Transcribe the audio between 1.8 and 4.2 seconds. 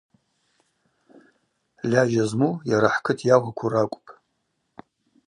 Льажьа зму йара хӏкыт йауакву ракӏвпӏ.